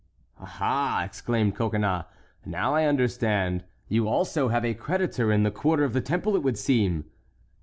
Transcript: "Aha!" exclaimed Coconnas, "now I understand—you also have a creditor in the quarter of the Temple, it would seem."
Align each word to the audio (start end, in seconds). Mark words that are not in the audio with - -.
"Aha!" 0.39 1.03
exclaimed 1.05 1.55
Coconnas, 1.55 2.05
"now 2.43 2.73
I 2.73 2.85
understand—you 2.87 4.07
also 4.07 4.47
have 4.47 4.65
a 4.65 4.73
creditor 4.73 5.31
in 5.31 5.43
the 5.43 5.51
quarter 5.51 5.83
of 5.83 5.93
the 5.93 6.01
Temple, 6.01 6.35
it 6.35 6.41
would 6.41 6.57
seem." 6.57 7.05